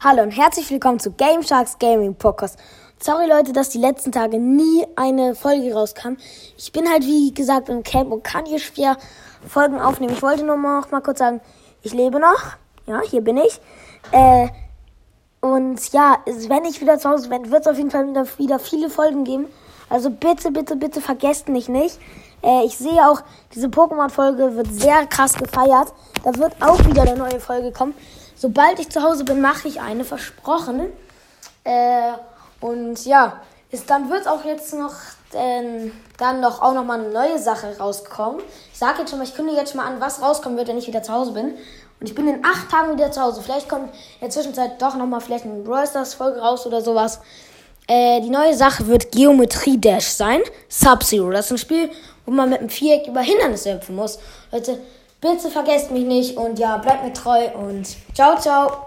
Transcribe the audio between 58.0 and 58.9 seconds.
ciao, ciao.